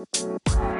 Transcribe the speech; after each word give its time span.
Música 0.00 0.79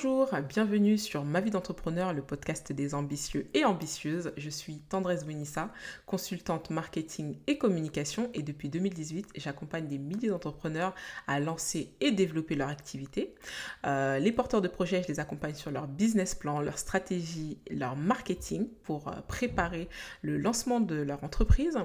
Bonjour, 0.00 0.30
bienvenue 0.48 0.96
sur 0.96 1.24
Ma 1.24 1.40
vie 1.40 1.50
d'entrepreneur, 1.50 2.12
le 2.12 2.22
podcast 2.22 2.70
des 2.70 2.94
ambitieux 2.94 3.48
et 3.52 3.64
ambitieuses. 3.64 4.30
Je 4.36 4.48
suis 4.48 4.78
Tendresse 4.78 5.24
Bonissa, 5.24 5.72
consultante 6.06 6.70
marketing 6.70 7.36
et 7.48 7.58
communication 7.58 8.30
et 8.32 8.42
depuis 8.42 8.68
2018, 8.68 9.30
j'accompagne 9.34 9.88
des 9.88 9.98
milliers 9.98 10.28
d'entrepreneurs 10.28 10.94
à 11.26 11.40
lancer 11.40 11.92
et 12.00 12.12
développer 12.12 12.54
leur 12.54 12.68
activité. 12.68 13.34
Euh, 13.86 14.20
les 14.20 14.30
porteurs 14.30 14.60
de 14.60 14.68
projets, 14.68 15.02
je 15.02 15.08
les 15.08 15.18
accompagne 15.18 15.54
sur 15.54 15.72
leur 15.72 15.88
business 15.88 16.36
plan, 16.36 16.60
leur 16.60 16.78
stratégie, 16.78 17.58
leur 17.68 17.96
marketing 17.96 18.68
pour 18.84 19.08
euh, 19.08 19.14
préparer 19.26 19.88
le 20.22 20.38
lancement 20.38 20.78
de 20.78 20.94
leur 20.94 21.24
entreprise. 21.24 21.76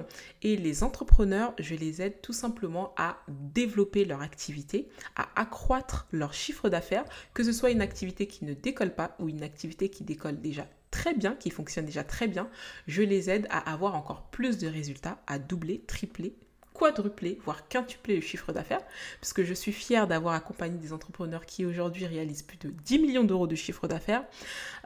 Et 0.42 0.56
les 0.56 0.84
entrepreneurs, 0.84 1.52
je 1.58 1.74
les 1.74 2.00
aide 2.00 2.20
tout 2.22 2.32
simplement 2.32 2.94
à 2.96 3.16
développer 3.26 4.04
leur 4.04 4.22
activité, 4.22 4.88
à 5.16 5.26
accroître 5.34 6.06
leur 6.12 6.32
chiffre 6.32 6.68
d'affaires, 6.68 7.06
que 7.32 7.42
ce 7.42 7.50
soit 7.50 7.70
une 7.70 7.82
activité 7.82 8.03
qui 8.12 8.44
ne 8.44 8.54
décolle 8.54 8.94
pas 8.94 9.16
ou 9.18 9.28
une 9.28 9.42
activité 9.42 9.88
qui 9.88 10.04
décolle 10.04 10.40
déjà 10.40 10.66
très 10.90 11.14
bien, 11.14 11.34
qui 11.34 11.50
fonctionne 11.50 11.86
déjà 11.86 12.04
très 12.04 12.28
bien, 12.28 12.48
je 12.86 13.02
les 13.02 13.30
aide 13.30 13.46
à 13.50 13.72
avoir 13.72 13.94
encore 13.96 14.30
plus 14.30 14.58
de 14.58 14.68
résultats, 14.68 15.20
à 15.26 15.38
doubler, 15.38 15.80
tripler, 15.86 16.36
quadrupler, 16.74 17.38
voire 17.44 17.68
quintupler 17.68 18.16
le 18.16 18.20
chiffre 18.20 18.52
d'affaires, 18.52 18.82
puisque 19.20 19.44
je 19.44 19.54
suis 19.54 19.72
fière 19.72 20.06
d'avoir 20.06 20.34
accompagné 20.34 20.76
des 20.76 20.92
entrepreneurs 20.92 21.46
qui 21.46 21.64
aujourd'hui 21.64 22.04
réalisent 22.04 22.42
plus 22.42 22.58
de 22.58 22.68
10 22.68 22.98
millions 22.98 23.24
d'euros 23.24 23.46
de 23.46 23.54
chiffre 23.54 23.86
d'affaires, 23.86 24.24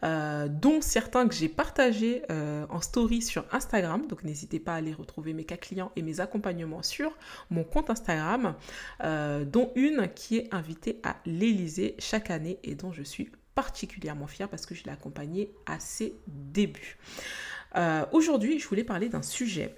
euh, 0.05 0.49
dont 0.49 0.81
certains 0.83 1.27
que 1.27 1.35
j'ai 1.35 1.49
partagés 1.49 2.23
euh, 2.31 2.67
en 2.69 2.83
story 2.83 3.23
sur 3.23 3.45
Instagram. 3.53 4.07
Donc 4.07 4.23
n'hésitez 4.23 4.61
pas 4.61 4.75
à 4.75 4.77
aller 4.77 4.93
retrouver 4.93 5.33
mes 5.33 5.45
cas 5.45 5.57
clients 5.57 5.91
et 5.97 6.03
mes 6.03 6.21
accompagnements 6.21 6.83
sur 6.83 7.17
mon 7.51 7.65
compte 7.65 7.89
Instagram, 7.89 8.55
euh, 9.03 9.45
dont 9.45 9.73
une 9.75 10.09
qui 10.15 10.37
est 10.37 10.55
invitée 10.55 11.01
à 11.03 11.17
l'Elysée 11.25 11.97
chaque 11.99 12.31
année 12.31 12.59
et 12.65 12.75
dont 12.75 12.93
je 12.93 13.03
suis 13.03 13.31
particulièrement 13.55 14.27
fière 14.27 14.49
parce 14.49 14.67
que 14.67 14.75
je 14.75 14.85
l'ai 14.85 14.93
accompagnée 14.93 15.53
à 15.67 15.81
ses 15.81 16.15
débuts. 16.27 16.99
Aujourd'hui, 18.13 18.59
je 18.59 18.67
voulais 18.67 18.83
parler 18.83 19.09
d'un 19.09 19.23
sujet 19.23 19.77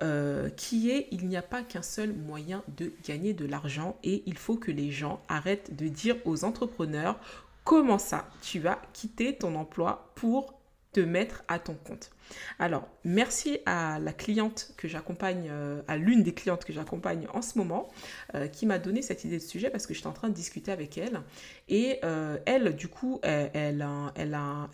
euh, 0.00 0.48
qui 0.50 0.90
est 0.90 1.08
il 1.10 1.26
n'y 1.26 1.36
a 1.36 1.42
pas 1.42 1.62
qu'un 1.62 1.82
seul 1.82 2.14
moyen 2.14 2.62
de 2.78 2.92
gagner 3.06 3.34
de 3.34 3.44
l'argent 3.44 3.96
et 4.02 4.22
il 4.24 4.38
faut 4.38 4.56
que 4.56 4.70
les 4.70 4.90
gens 4.90 5.20
arrêtent 5.28 5.76
de 5.76 5.88
dire 5.88 6.16
aux 6.24 6.44
entrepreneurs 6.44 7.18
comment 7.64 7.98
ça 7.98 8.26
tu 8.40 8.58
vas 8.58 8.80
quitter 8.94 9.36
ton 9.36 9.54
emploi 9.54 10.10
pour 10.14 10.54
te 10.92 11.00
mettre 11.00 11.42
à 11.48 11.58
ton 11.58 11.74
compte. 11.74 12.10
Alors, 12.58 12.88
merci 13.04 13.58
à 13.66 13.98
la 13.98 14.12
cliente 14.12 14.72
que 14.76 14.88
j'accompagne, 14.88 15.48
euh, 15.50 15.82
à 15.88 15.96
l'une 15.96 16.22
des 16.22 16.34
clientes 16.34 16.64
que 16.64 16.72
j'accompagne 16.72 17.26
en 17.32 17.42
ce 17.42 17.58
moment, 17.58 17.88
euh, 18.34 18.46
qui 18.46 18.66
m'a 18.66 18.78
donné 18.78 19.02
cette 19.02 19.24
idée 19.24 19.38
de 19.38 19.42
sujet 19.42 19.70
parce 19.70 19.86
que 19.86 19.94
j'étais 19.94 20.06
en 20.06 20.12
train 20.12 20.28
de 20.28 20.34
discuter 20.34 20.72
avec 20.72 20.98
elle. 20.98 21.20
Et 21.68 21.98
euh, 22.04 22.38
elle, 22.46 22.76
du 22.76 22.88
coup, 22.88 23.20
elle, 23.22 23.82
a, 23.82 24.12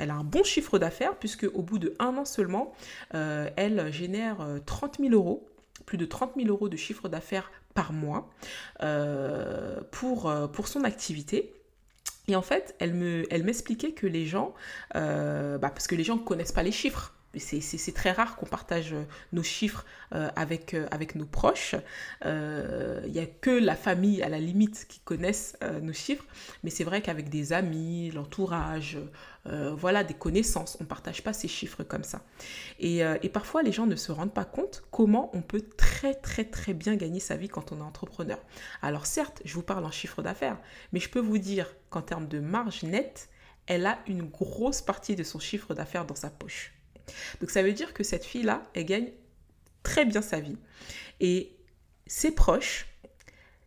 un 0.00 0.24
bon 0.24 0.42
chiffre 0.42 0.78
d'affaires 0.78 1.16
puisque 1.16 1.46
au 1.54 1.62
bout 1.62 1.78
de 1.78 1.94
un 1.98 2.16
an 2.16 2.24
seulement, 2.24 2.72
elle 3.12 3.92
génère 3.92 4.38
30 4.66 4.98
000 5.00 5.12
euros, 5.12 5.48
plus 5.86 5.98
de 5.98 6.04
30 6.04 6.32
000 6.36 6.48
euros 6.48 6.68
de 6.68 6.76
chiffre 6.76 7.08
d'affaires 7.08 7.50
par 7.74 7.92
mois 7.92 8.30
pour, 9.90 10.30
son 10.66 10.84
activité. 10.84 11.54
Et 12.26 12.36
en 12.36 12.42
fait, 12.42 12.74
elle 12.78 12.94
m'expliquait 13.44 13.88
me, 13.88 13.92
que 13.94 14.06
les 14.06 14.26
gens, 14.26 14.54
bah 14.94 15.58
parce 15.60 15.86
que 15.86 15.94
les 15.94 16.04
gens 16.04 16.16
ne 16.16 16.24
connaissent 16.24 16.52
pas 16.52 16.62
les 16.62 16.72
chiffres, 16.72 17.14
c'est 17.36 17.94
très 17.94 18.12
rare 18.12 18.36
qu'on 18.36 18.46
partage 18.46 18.94
euh, 18.94 19.04
nos 19.32 19.42
chiffres 19.42 19.84
euh, 20.14 20.30
avec, 20.34 20.72
euh, 20.74 20.86
avec 20.90 21.14
nos 21.14 21.26
proches. 21.26 21.74
Il 22.24 23.12
n'y 23.12 23.18
a 23.20 23.26
que 23.26 23.50
la 23.50 23.76
famille, 23.76 24.22
à 24.22 24.28
la 24.28 24.38
limite, 24.38 24.86
qui 24.88 25.00
connaissent 25.00 25.56
nos 25.82 25.92
chiffres. 25.92 26.24
Mais 26.62 26.70
c'est 26.70 26.84
vrai 26.84 27.02
qu'avec 27.02 27.28
des 27.28 27.52
amis, 27.52 28.10
l'entourage, 28.10 28.98
voilà, 29.44 30.04
des 30.04 30.14
connaissances, 30.14 30.76
on 30.80 30.84
ne 30.84 30.88
partage 30.88 31.22
pas 31.22 31.32
ces 31.32 31.48
chiffres 31.48 31.82
comme 31.82 32.04
ça. 32.04 32.22
Et, 32.78 33.02
parfois, 33.32 33.62
les 33.62 33.72
gens 33.72 33.86
ne 33.86 33.96
se 33.96 34.12
rendent 34.12 34.34
pas 34.34 34.44
compte 34.44 34.84
comment 34.90 35.30
on 35.34 35.42
peut 35.42 35.64
très, 35.76 36.14
très, 36.14 36.44
très 36.44 36.74
bien 36.74 36.96
gagner 36.96 37.20
sa 37.20 37.36
vie 37.36 37.48
quand 37.48 37.72
on 37.72 37.78
est 37.78 37.82
entrepreneur. 37.82 38.38
Alors 38.82 39.06
certes, 39.06 39.40
je 39.44 39.54
vous 39.54 39.62
parle 39.62 39.84
en 39.84 39.90
chiffre 39.90 40.22
d'affaires, 40.22 40.58
mais 40.92 41.00
je 41.00 41.08
peux 41.08 41.20
vous 41.20 41.38
dire 41.38 41.74
qu'en 41.90 42.02
termes 42.02 42.28
de 42.28 42.40
marge 42.40 42.82
nette, 42.82 43.30
elle 43.66 43.86
a 43.86 43.98
une 44.06 44.22
grosse 44.22 44.82
partie 44.82 45.16
de 45.16 45.22
son 45.22 45.38
chiffre 45.38 45.74
d'affaires 45.74 46.04
dans 46.04 46.14
sa 46.14 46.30
poche. 46.30 46.77
Donc 47.40 47.50
ça 47.50 47.62
veut 47.62 47.72
dire 47.72 47.94
que 47.94 48.02
cette 48.02 48.24
fille-là, 48.24 48.62
elle 48.74 48.84
gagne 48.84 49.12
très 49.82 50.04
bien 50.04 50.22
sa 50.22 50.40
vie. 50.40 50.58
Et 51.20 51.56
ses 52.06 52.32
proches 52.32 52.86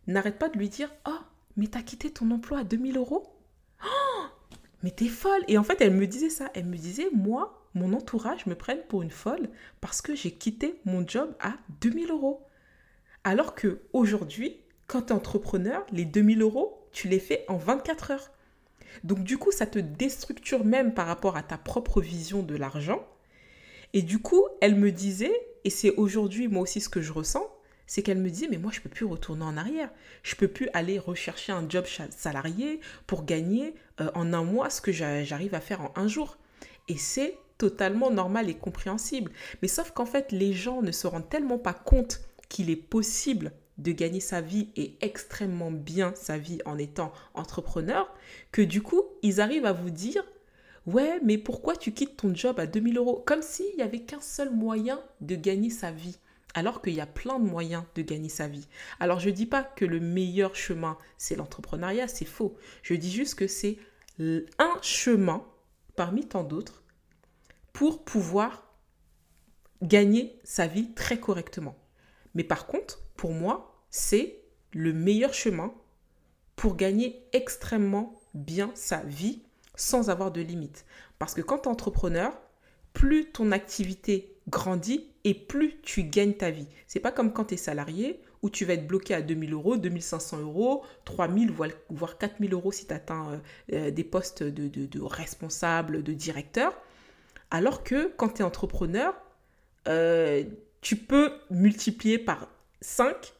n'arrêtent 0.06 0.38
pas 0.38 0.48
de 0.48 0.58
lui 0.58 0.68
dire 0.68 0.92
Oh, 1.06 1.18
mais 1.56 1.66
t'as 1.66 1.82
quitté 1.82 2.10
ton 2.10 2.30
emploi 2.30 2.60
à 2.60 2.64
2000 2.64 2.96
euros? 2.96 3.34
Oh, 3.84 4.24
mais 4.82 4.90
t'es 4.90 5.08
folle 5.08 5.42
Et 5.48 5.58
en 5.58 5.64
fait, 5.64 5.80
elle 5.80 5.94
me 5.94 6.06
disait 6.06 6.30
ça. 6.30 6.50
Elle 6.54 6.66
me 6.66 6.76
disait 6.76 7.08
Moi, 7.12 7.68
mon 7.74 7.92
entourage 7.92 8.46
me 8.46 8.54
prenne 8.54 8.82
pour 8.88 9.02
une 9.02 9.10
folle 9.10 9.48
parce 9.80 10.02
que 10.02 10.14
j'ai 10.14 10.32
quitté 10.32 10.80
mon 10.84 11.06
job 11.06 11.34
à 11.40 11.54
2000 11.80 12.10
euros. 12.10 12.46
Alors 13.24 13.54
que 13.54 13.82
aujourd'hui, 13.92 14.60
quand 14.86 15.02
tu 15.02 15.08
es 15.08 15.16
entrepreneur, 15.16 15.86
les 15.92 16.04
2000 16.04 16.42
euros, 16.42 16.86
tu 16.92 17.08
les 17.08 17.20
fais 17.20 17.44
en 17.48 17.56
24 17.56 18.10
heures. 18.10 18.30
Donc 19.04 19.20
du 19.20 19.38
coup, 19.38 19.52
ça 19.52 19.66
te 19.66 19.78
déstructure 19.78 20.64
même 20.64 20.92
par 20.92 21.06
rapport 21.06 21.36
à 21.36 21.42
ta 21.42 21.56
propre 21.56 22.00
vision 22.00 22.42
de 22.42 22.56
l'argent 22.56 23.06
et 23.92 24.02
du 24.02 24.18
coup, 24.18 24.44
elle 24.60 24.76
me 24.76 24.90
disait, 24.90 25.32
et 25.64 25.70
c'est 25.70 25.94
aujourd'hui 25.96 26.48
moi 26.48 26.62
aussi 26.62 26.80
ce 26.80 26.88
que 26.88 27.02
je 27.02 27.12
ressens, 27.12 27.46
c'est 27.86 28.02
qu'elle 28.02 28.18
me 28.18 28.30
disait, 28.30 28.48
mais 28.50 28.58
moi 28.58 28.70
je 28.72 28.78
ne 28.78 28.84
peux 28.84 28.88
plus 28.88 29.04
retourner 29.04 29.44
en 29.44 29.56
arrière. 29.56 29.90
Je 30.22 30.34
ne 30.34 30.38
peux 30.38 30.48
plus 30.48 30.68
aller 30.72 30.98
rechercher 30.98 31.52
un 31.52 31.68
job 31.68 31.84
salarié 32.10 32.80
pour 33.06 33.24
gagner 33.24 33.74
euh, 34.00 34.10
en 34.14 34.32
un 34.32 34.44
mois 34.44 34.70
ce 34.70 34.80
que 34.80 34.92
j'arrive 34.92 35.54
à 35.54 35.60
faire 35.60 35.82
en 35.82 35.92
un 35.96 36.08
jour. 36.08 36.38
Et 36.88 36.96
c'est 36.96 37.36
totalement 37.58 38.10
normal 38.10 38.48
et 38.48 38.54
compréhensible. 38.54 39.30
Mais 39.60 39.68
sauf 39.68 39.90
qu'en 39.90 40.06
fait, 40.06 40.32
les 40.32 40.52
gens 40.52 40.82
ne 40.82 40.90
se 40.90 41.06
rendent 41.06 41.28
tellement 41.28 41.58
pas 41.58 41.74
compte 41.74 42.20
qu'il 42.48 42.70
est 42.70 42.76
possible 42.76 43.52
de 43.78 43.92
gagner 43.92 44.20
sa 44.20 44.40
vie 44.40 44.68
et 44.76 44.96
extrêmement 45.00 45.70
bien 45.70 46.12
sa 46.14 46.38
vie 46.38 46.60
en 46.64 46.78
étant 46.78 47.12
entrepreneur, 47.34 48.12
que 48.52 48.62
du 48.62 48.82
coup, 48.82 49.02
ils 49.22 49.40
arrivent 49.40 49.66
à 49.66 49.72
vous 49.72 49.90
dire, 49.90 50.24
Ouais, 50.86 51.20
mais 51.22 51.38
pourquoi 51.38 51.76
tu 51.76 51.92
quittes 51.92 52.16
ton 52.16 52.34
job 52.34 52.58
à 52.58 52.66
2000 52.66 52.98
euros? 52.98 53.22
Comme 53.24 53.42
s'il 53.42 53.76
n'y 53.76 53.82
avait 53.82 54.02
qu'un 54.02 54.20
seul 54.20 54.50
moyen 54.50 55.00
de 55.20 55.36
gagner 55.36 55.70
sa 55.70 55.92
vie. 55.92 56.18
Alors 56.54 56.82
qu'il 56.82 56.94
y 56.94 57.00
a 57.00 57.06
plein 57.06 57.38
de 57.38 57.46
moyens 57.46 57.84
de 57.94 58.02
gagner 58.02 58.28
sa 58.28 58.48
vie. 58.48 58.66
Alors 59.00 59.20
je 59.20 59.30
ne 59.30 59.34
dis 59.34 59.46
pas 59.46 59.62
que 59.62 59.84
le 59.84 60.00
meilleur 60.00 60.54
chemin, 60.54 60.98
c'est 61.16 61.36
l'entrepreneuriat, 61.36 62.08
c'est 62.08 62.26
faux. 62.26 62.56
Je 62.82 62.94
dis 62.94 63.10
juste 63.10 63.36
que 63.36 63.46
c'est 63.46 63.78
un 64.18 64.78
chemin 64.82 65.46
parmi 65.96 66.26
tant 66.26 66.44
d'autres 66.44 66.82
pour 67.72 68.04
pouvoir 68.04 68.74
gagner 69.80 70.38
sa 70.44 70.66
vie 70.66 70.92
très 70.92 71.18
correctement. 71.18 71.76
Mais 72.34 72.44
par 72.44 72.66
contre, 72.66 73.02
pour 73.16 73.32
moi, 73.32 73.82
c'est 73.90 74.42
le 74.72 74.92
meilleur 74.92 75.32
chemin 75.32 75.72
pour 76.56 76.76
gagner 76.76 77.24
extrêmement 77.32 78.20
bien 78.34 78.70
sa 78.74 78.98
vie 79.04 79.42
sans 79.74 80.10
avoir 80.10 80.30
de 80.30 80.40
limite. 80.40 80.84
Parce 81.18 81.34
que 81.34 81.40
quand 81.40 81.58
tu 81.58 81.68
es 81.68 81.72
entrepreneur, 81.72 82.32
plus 82.92 83.26
ton 83.26 83.52
activité 83.52 84.36
grandit 84.48 85.06
et 85.24 85.34
plus 85.34 85.80
tu 85.82 86.04
gagnes 86.04 86.34
ta 86.34 86.50
vie. 86.50 86.66
C'est 86.86 87.00
pas 87.00 87.12
comme 87.12 87.32
quand 87.32 87.46
tu 87.46 87.54
es 87.54 87.58
salarié 87.58 88.20
où 88.42 88.50
tu 88.50 88.64
vas 88.64 88.74
être 88.74 88.86
bloqué 88.86 89.14
à 89.14 89.22
2000 89.22 89.52
euros, 89.52 89.76
2500 89.76 90.40
euros, 90.40 90.84
3000 91.04 91.52
voire 91.90 92.18
4000 92.18 92.52
euros 92.52 92.72
si 92.72 92.86
tu 92.86 92.92
atteins 92.92 93.28
euh, 93.30 93.38
euh, 93.72 93.90
des 93.90 94.04
postes 94.04 94.42
de, 94.42 95.00
responsable, 95.00 96.02
de 96.02 96.12
directeur. 96.12 96.76
Alors 97.50 97.84
que 97.84 98.12
quand 98.16 98.30
tu 98.30 98.42
es 98.42 98.44
entrepreneur, 98.44 99.14
euh, 99.86 100.42
tu 100.80 100.96
peux 100.96 101.32
multiplier 101.50 102.18
par 102.18 102.48
5 102.80 103.34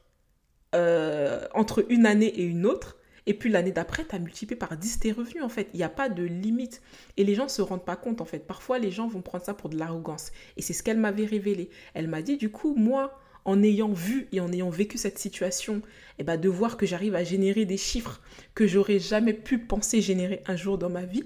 entre 1.54 1.84
une 1.90 2.06
année 2.06 2.28
et 2.28 2.44
une 2.44 2.64
autre 2.64 2.96
et 3.26 3.34
puis 3.34 3.50
l'année 3.50 3.72
d'après, 3.72 4.04
tu 4.04 4.14
as 4.14 4.18
multiplié 4.18 4.56
par 4.58 4.76
10 4.76 5.00
tes 5.00 5.12
revenus 5.12 5.42
en 5.42 5.48
fait. 5.48 5.68
Il 5.74 5.76
n'y 5.76 5.84
a 5.84 5.88
pas 5.88 6.08
de 6.08 6.22
limite. 6.22 6.82
Et 7.16 7.24
les 7.24 7.34
gens 7.34 7.44
ne 7.44 7.48
se 7.48 7.62
rendent 7.62 7.84
pas 7.84 7.96
compte 7.96 8.20
en 8.20 8.24
fait. 8.24 8.46
Parfois, 8.46 8.78
les 8.78 8.90
gens 8.90 9.06
vont 9.06 9.22
prendre 9.22 9.44
ça 9.44 9.54
pour 9.54 9.70
de 9.70 9.78
l'arrogance. 9.78 10.32
Et 10.56 10.62
c'est 10.62 10.72
ce 10.72 10.82
qu'elle 10.82 10.98
m'avait 10.98 11.26
révélé. 11.26 11.70
Elle 11.94 12.08
m'a 12.08 12.22
dit, 12.22 12.36
du 12.36 12.50
coup, 12.50 12.74
moi, 12.74 13.20
en 13.44 13.62
ayant 13.62 13.92
vu 13.92 14.28
et 14.32 14.40
en 14.40 14.52
ayant 14.52 14.70
vécu 14.70 14.98
cette 14.98 15.18
situation, 15.18 15.82
eh 16.18 16.24
ben, 16.24 16.36
de 16.36 16.48
voir 16.48 16.76
que 16.76 16.86
j'arrive 16.86 17.14
à 17.14 17.24
générer 17.24 17.64
des 17.64 17.76
chiffres 17.76 18.20
que 18.54 18.66
j'aurais 18.66 18.98
jamais 18.98 19.34
pu 19.34 19.58
penser 19.58 20.00
générer 20.00 20.42
un 20.46 20.56
jour 20.56 20.78
dans 20.78 20.90
ma 20.90 21.04
vie, 21.04 21.24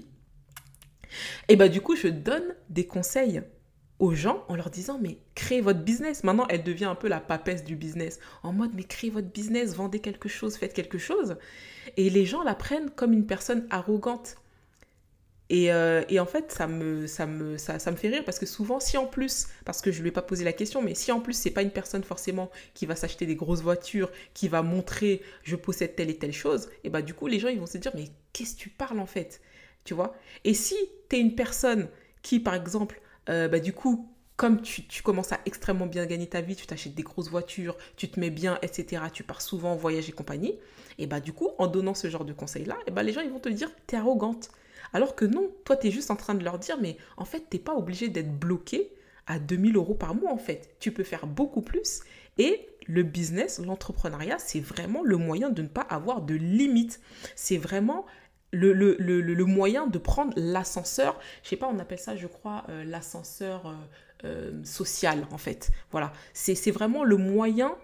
et 1.47 1.53
eh 1.53 1.55
ben, 1.55 1.69
du 1.69 1.81
coup, 1.81 1.95
je 1.95 2.07
donne 2.07 2.55
des 2.69 2.85
conseils 2.85 3.41
aux 3.99 4.13
gens 4.13 4.43
en 4.47 4.55
leur 4.55 4.69
disant 4.69 4.99
mais 5.01 5.17
créez 5.35 5.61
votre 5.61 5.79
business. 5.79 6.23
Maintenant, 6.23 6.45
elle 6.49 6.63
devient 6.63 6.85
un 6.85 6.95
peu 6.95 7.07
la 7.07 7.19
papesse 7.19 7.63
du 7.63 7.75
business. 7.75 8.19
En 8.43 8.53
mode 8.53 8.71
mais 8.75 8.83
créez 8.83 9.09
votre 9.09 9.27
business, 9.27 9.75
vendez 9.75 9.99
quelque 9.99 10.29
chose, 10.29 10.57
faites 10.57 10.73
quelque 10.73 10.97
chose. 10.97 11.37
Et 11.97 12.09
les 12.09 12.25
gens 12.25 12.43
la 12.43 12.55
prennent 12.55 12.89
comme 12.91 13.13
une 13.13 13.25
personne 13.25 13.65
arrogante. 13.69 14.37
Et, 15.49 15.71
euh, 15.71 16.03
et, 16.09 16.19
en 16.19 16.25
fait, 16.25 16.51
ça 16.51 16.67
me, 16.67 17.07
ça, 17.07 17.25
me, 17.25 17.57
ça, 17.57 17.79
ça, 17.79 17.91
me 17.91 17.95
fait 17.95 18.09
rire 18.09 18.23
parce 18.25 18.37
que 18.37 18.45
souvent, 18.45 18.81
si 18.81 18.97
en 18.97 19.05
plus, 19.05 19.47
parce 19.63 19.81
que 19.81 19.91
je 19.91 19.99
ne 19.99 20.03
lui 20.03 20.09
ai 20.09 20.11
pas 20.11 20.21
posé 20.21 20.43
la 20.43 20.51
question, 20.51 20.81
mais 20.81 20.93
si 20.93 21.11
en 21.11 21.21
plus, 21.21 21.33
c'est 21.33 21.51
pas 21.51 21.61
une 21.61 21.71
personne 21.71 22.03
forcément 22.03 22.51
qui 22.73 22.85
va 22.85 22.97
s'acheter 22.97 23.25
des 23.25 23.37
grosses 23.37 23.61
voitures, 23.61 24.11
qui 24.33 24.49
va 24.49 24.61
montrer 24.61 25.21
je 25.43 25.55
possède 25.55 25.95
telle 25.95 26.09
et 26.09 26.17
telle 26.17 26.33
chose, 26.33 26.69
et 26.83 26.89
bah 26.89 27.01
du 27.01 27.13
coup, 27.13 27.27
les 27.27 27.39
gens, 27.39 27.47
ils 27.47 27.59
vont 27.59 27.65
se 27.65 27.77
dire, 27.77 27.91
mais 27.95 28.09
qu'est-ce 28.33 28.55
que 28.55 28.59
tu 28.59 28.69
parles 28.69 28.99
en 28.99 29.05
fait? 29.05 29.39
Tu 29.85 29.93
vois? 29.93 30.15
Et 30.43 30.53
si 30.53 30.75
tu 31.09 31.15
es 31.15 31.19
une 31.19 31.35
personne 31.35 31.87
qui, 32.23 32.41
par 32.41 32.53
exemple, 32.53 32.99
euh, 33.29 33.47
bah, 33.47 33.59
du 33.59 33.73
coup, 33.73 34.09
comme 34.37 34.61
tu, 34.61 34.83
commences 35.01 35.31
à 35.31 35.39
extrêmement 35.45 35.87
bien 35.87 36.05
gagner 36.05 36.27
ta 36.27 36.41
vie, 36.41 36.55
tu 36.55 36.67
t'achètes 36.67 36.93
des 36.93 37.03
grosses 37.03 37.29
voitures, 37.29 37.75
tu 37.95 38.07
te 38.07 38.19
mets 38.19 38.29
bien, 38.29 38.59
etc., 38.61 39.01
tu 39.11 39.23
pars 39.23 39.41
souvent 39.41 39.73
en 39.73 39.75
voyage 39.75 40.09
et 40.09 40.11
compagnie, 40.11 40.55
et 40.99 41.07
bah 41.07 41.19
du 41.19 41.33
coup, 41.33 41.49
en 41.57 41.65
donnant 41.65 41.95
ce 41.95 42.07
genre 42.07 42.23
de 42.23 42.33
conseils-là, 42.33 42.77
bah 42.91 43.01
les 43.01 43.13
gens, 43.13 43.27
vont 43.27 43.39
te 43.39 43.49
dire, 43.49 43.71
t'es 43.87 43.97
arrogante. 43.97 44.51
Alors 44.93 45.15
que 45.15 45.25
non, 45.25 45.49
toi, 45.65 45.75
tu 45.75 45.87
es 45.87 45.91
juste 45.91 46.11
en 46.11 46.15
train 46.15 46.35
de 46.35 46.43
leur 46.43 46.59
dire, 46.59 46.77
mais 46.79 46.97
en 47.17 47.25
fait, 47.25 47.45
t'es 47.49 47.57
pas 47.57 47.73
obligé 47.73 48.09
d'être 48.09 48.31
bloqué 48.31 48.91
à 49.25 49.39
2000 49.39 49.75
euros 49.75 49.95
par 49.95 50.13
mois, 50.13 50.31
en 50.31 50.37
fait. 50.37 50.75
Tu 50.79 50.91
peux 50.91 51.03
faire 51.03 51.25
beaucoup 51.27 51.61
plus. 51.61 52.01
Et 52.37 52.69
le 52.85 53.03
business, 53.03 53.59
l'entrepreneuriat, 53.59 54.39
c'est 54.39 54.61
vraiment 54.61 55.03
le 55.03 55.17
moyen 55.17 55.49
de 55.49 55.61
ne 55.61 55.67
pas 55.67 55.81
avoir 55.81 56.21
de 56.21 56.35
limites. 56.35 57.01
C'est 57.35 57.57
vraiment 57.57 58.05
le, 58.51 58.73
le, 58.73 58.95
le, 58.99 59.21
le, 59.21 59.45
moyen 59.45 59.87
de 59.87 59.97
prendre 59.97 60.33
l'ascenseur, 60.37 61.19
je 61.43 61.49
sais 61.49 61.55
pas, 61.57 61.69
on 61.71 61.79
appelle 61.79 61.99
ça, 61.99 62.15
je 62.15 62.27
crois, 62.27 62.63
euh, 62.69 62.83
l'ascenseur 62.83 63.67
euh, 63.67 63.73
euh, 64.25 64.63
social, 64.63 65.27
en 65.31 65.37
fait. 65.37 65.71
Voilà, 65.91 66.13
c'est 66.33 66.71
vraiment 66.71 67.03
le 67.03 67.17
moyen 67.17 67.75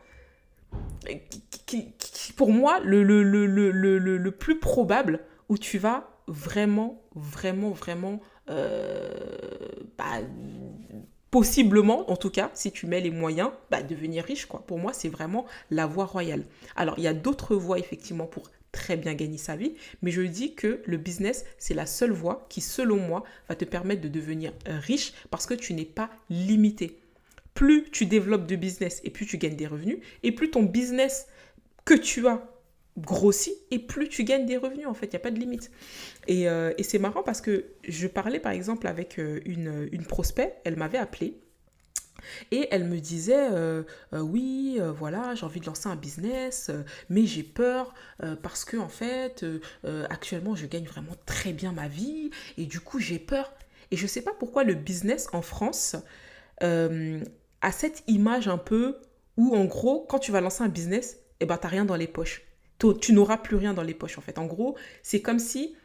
qui, 1.66 1.94
pour 2.36 2.52
moi, 2.52 2.80
le, 2.80 3.04
le, 3.04 4.32
plus 4.32 4.60
probable 4.60 5.20
où 5.50 5.58
tu 5.58 5.78
vas 5.78 6.10
vraiment, 6.28 7.02
vraiment, 7.14 7.72
vraiment, 7.72 8.22
bah, 8.48 10.22
possiblement, 11.30 12.10
en 12.12 12.16
tout 12.16 12.30
cas, 12.30 12.52
si 12.54 12.72
tu 12.72 12.86
mets 12.88 13.02
les 13.02 13.12
moyens, 13.12 13.52
bah, 13.70 13.84
devenir 13.84 14.24
riche, 14.24 14.46
quoi. 14.46 14.64
Pour 14.66 14.80
moi, 14.80 14.94
c'est 14.94 15.10
vraiment 15.10 15.46
la 15.72 15.88
voie 15.88 16.06
royale. 16.06 16.46
Alors, 16.76 16.96
il 16.98 17.04
y 17.04 17.08
a 17.08 17.14
d'autres 17.14 17.56
voies, 17.56 17.80
effectivement, 17.80 18.28
pour 18.28 18.50
très 18.74 18.98
bien 18.98 19.14
gagner 19.14 19.38
sa 19.38 19.56
vie, 19.56 19.76
mais 20.02 20.12
je 20.12 20.22
dis 20.22 20.56
que 20.56 20.82
le 20.86 20.98
business, 20.98 21.46
c'est 21.58 21.74
la 21.74 21.86
seule 21.86 22.12
voie 22.12 22.46
qui, 22.50 22.60
selon 22.60 22.98
moi, 22.98 23.24
va 23.48 23.56
te 23.56 23.64
permettre 23.64 24.02
de 24.02 24.10
devenir 24.10 24.52
riche 24.66 25.14
parce 25.32 25.46
que 25.46 25.54
tu 25.54 25.74
n'es 25.74 25.86
pas 25.86 26.10
limité. 26.30 27.00
Plus 27.54 27.86
tu 27.92 28.06
développes 28.06 28.48
de 28.48 28.58
business 28.58 29.00
et 29.06 29.12
plus 29.12 29.26
tu 29.26 29.38
gagnes 29.38 29.56
des 29.56 29.68
revenus, 29.68 30.00
et 30.24 30.34
plus 30.34 30.50
ton 30.50 30.64
business 30.64 31.28
que 31.86 31.94
tu 31.94 32.28
as 32.28 32.46
grossit 32.98 33.56
et 33.72 33.80
plus 33.80 34.10
tu 34.10 34.24
gagnes 34.24 34.46
des 34.46 34.58
revenus 34.58 34.88
en 34.88 34.94
fait, 34.94 35.08
il 35.08 35.12
n'y 35.12 35.16
a 35.18 35.20
pas 35.20 35.32
de 35.32 35.40
limite. 35.40 35.72
Et, 36.28 36.50
euh, 36.50 36.74
et 36.78 36.84
c'est 36.84 37.00
marrant 37.00 37.24
parce 37.24 37.42
que 37.42 37.66
je 37.88 38.08
parlais 38.08 38.40
par 38.40 38.52
exemple 38.52 38.88
avec 38.88 39.20
euh, 39.20 39.40
une, 39.46 39.88
une 39.92 40.06
prospect, 40.06 40.56
elle 40.64 40.76
m'avait 40.76 40.98
appelé 40.98 41.36
et 42.52 42.68
elle 42.72 42.86
me 42.86 43.00
disait 43.00 43.50
euh, 43.52 43.84
oui 44.12 44.80
voilà 44.98 45.36
j'ai 45.36 45.46
envie 45.46 45.60
de 45.60 45.66
lancer 45.66 45.88
un 45.90 45.96
business 45.96 46.72
mais 47.10 47.26
j'ai 47.26 47.44
peur 47.44 47.94
parce 48.42 48.66
que 48.66 48.78
en 48.78 48.90
fait 48.90 49.46
actuellement 50.10 50.56
je 50.56 50.66
gagne 50.66 50.86
vraiment 50.86 51.16
très 51.26 51.54
bien 51.54 51.72
ma 51.72 51.88
vie 51.88 52.32
et 52.58 52.66
du 52.66 52.80
coup 52.80 53.00
j'ai 53.00 53.20
peur 53.20 53.54
et 53.92 53.98
je 53.98 54.08
sais 54.08 54.22
pas 54.22 54.34
pourquoi 54.38 54.64
le 54.64 54.74
business 54.76 55.28
en 55.34 55.42
France 55.42 55.96
a 56.62 57.72
cette 57.72 58.04
image 58.08 58.48
un 58.48 58.58
peu 58.58 58.98
où 59.38 59.56
en 59.56 59.66
gros 59.66 60.06
quand 60.10 60.20
tu 60.20 60.32
vas 60.32 60.42
lancer 60.42 60.64
un 60.64 60.70
business 60.70 61.18
eh 61.40 61.46
ben 61.46 61.58
t'as 61.58 61.68
rien 61.70 61.86
dans 61.86 61.96
les 61.96 62.08
poches 62.08 62.44
tu 62.92 63.14
n'auras 63.14 63.38
plus 63.38 63.56
rien 63.56 63.74
dans 63.74 63.84
les 63.84 63.94
poches 63.94 64.18
en 64.18 64.22
fait. 64.22 64.38
En 64.38 64.46
gros, 64.46 64.78
c'est 65.02 65.22
comme 65.22 65.40
si 65.40 65.76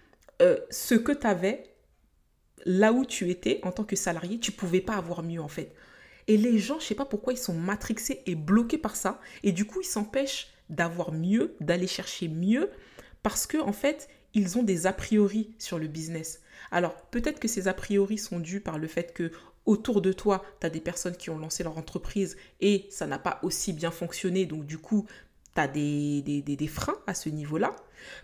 euh, 0.43 0.59
ce 0.71 0.95
que 0.95 1.13
tu 1.13 1.27
avais 1.27 1.75
là 2.65 2.93
où 2.93 3.05
tu 3.05 3.31
étais 3.31 3.61
en 3.63 3.71
tant 3.71 3.85
que 3.85 3.97
salarié, 3.97 4.41
tu 4.41 4.51
pouvais 4.53 4.81
pas 4.81 4.97
avoir 4.97 5.23
mieux 5.23 5.41
en 5.41 5.49
fait. 5.49 5.75
Et 6.29 6.37
les 6.37 6.59
gens, 6.59 6.79
je 6.79 6.85
sais 6.85 6.95
pas 6.95 7.05
pourquoi 7.05 7.33
ils 7.33 7.39
sont 7.39 7.55
matrixés 7.55 8.23
et 8.27 8.35
bloqués 8.35 8.79
par 8.79 8.95
ça 8.95 9.21
et 9.43 9.53
du 9.53 9.65
coup, 9.65 9.81
ils 9.81 9.87
s'empêchent 9.87 10.49
d'avoir 10.71 11.13
mieux, 11.13 11.57
d'aller 11.61 11.87
chercher 11.87 12.29
mieux 12.29 12.71
parce 13.23 13.47
que 13.47 13.59
en 13.59 13.73
fait, 13.73 14.09
ils 14.35 14.59
ont 14.59 14.63
des 14.63 14.87
a 14.87 14.93
priori 14.93 15.55
sur 15.59 15.79
le 15.79 15.89
business. 15.89 16.43
Alors, 16.71 16.95
peut-être 17.07 17.41
que 17.41 17.49
ces 17.49 17.67
a 17.67 17.75
priori 17.75 18.19
sont 18.19 18.39
dus 18.39 18.61
par 18.61 18.79
le 18.79 18.87
fait 18.87 19.13
que 19.15 19.33
autour 19.65 20.01
de 20.01 20.13
toi, 20.13 20.45
tu 20.61 20.67
as 20.67 20.71
des 20.71 20.81
personnes 20.81 21.17
qui 21.17 21.31
ont 21.31 21.39
lancé 21.39 21.63
leur 21.63 21.77
entreprise 21.77 22.37
et 22.61 22.87
ça 22.91 23.07
n'a 23.07 23.19
pas 23.19 23.41
aussi 23.43 23.73
bien 23.73 23.91
fonctionné. 23.91 24.47
Donc 24.47 24.67
du 24.67 24.79
coup, 24.79 25.07
des, 25.67 26.23
des, 26.23 26.67
freins 26.69 26.99
à 27.07 27.15
ce 27.15 27.29
niveau-là. 27.29 27.75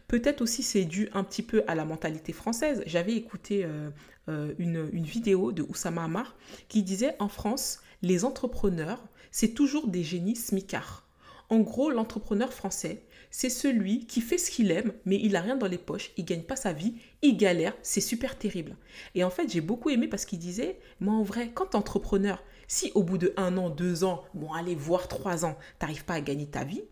Peut-être 0.06 0.40
aussi 0.40 0.62
c'est 0.62 0.84
dû 0.84 1.08
un 1.12 1.24
petit 1.24 1.42
peu 1.42 1.64
à 1.66 1.74
la 1.74 1.84
mentalité 1.84 2.32
française. 2.32 2.82
J'avais 2.86 3.14
écouté 3.14 3.64
euh, 3.64 3.90
euh, 4.28 4.54
une, 4.58 4.88
vidéo 4.90 5.52
de 5.52 5.62
Oussama 5.62 6.04
Amar 6.04 6.36
qui 6.68 6.82
disait 6.82 7.14
en 7.18 7.28
France, 7.28 7.80
les 8.02 8.24
entrepreneurs, 8.24 9.02
c'est 9.30 9.54
toujours 9.54 9.88
des 9.88 10.02
génies 10.02 10.36
smicards. 10.36 11.06
En 11.50 11.60
gros, 11.60 11.90
l'entrepreneur 11.90 12.52
français, 12.52 13.04
c'est 13.30 13.50
celui 13.50 14.06
qui 14.06 14.20
fait 14.20 14.38
ce 14.38 14.50
qu'il 14.50 14.70
aime, 14.70 14.94
mais 15.04 15.16
il 15.16 15.32
n'a 15.32 15.40
rien 15.40 15.56
dans 15.56 15.66
les 15.66 15.78
poches, 15.78 16.12
il 16.16 16.24
gagne 16.24 16.42
pas 16.42 16.56
sa 16.56 16.72
vie, 16.72 16.94
il 17.20 17.36
galère, 17.36 17.76
c'est 17.82 18.00
super 18.00 18.38
terrible. 18.38 18.76
Et 19.14 19.24
en 19.24 19.30
fait, 19.30 19.50
j'ai 19.50 19.60
beaucoup 19.60 19.90
aimé 19.90 20.08
parce 20.08 20.24
qu'il 20.24 20.38
disait, 20.38 20.78
moi 21.00 21.14
en 21.14 21.22
vrai, 21.22 21.50
quand 21.52 21.74
entrepreneur, 21.74 22.42
si 22.66 22.92
au 22.94 23.02
bout 23.02 23.18
de 23.18 23.34
un 23.36 23.58
an, 23.58 23.68
deux 23.68 24.04
ans, 24.04 24.24
bon 24.32 24.52
allez, 24.52 24.74
voir 24.74 25.08
trois 25.08 25.44
ans, 25.44 25.58
t'arrives 25.78 26.04
pas 26.04 26.14
à 26.14 26.20
gagner 26.20 26.46
ta 26.46 26.64
vie, 26.64 26.84